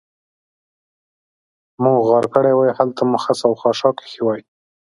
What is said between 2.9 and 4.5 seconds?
مو خس او خاشاک اېښي وای.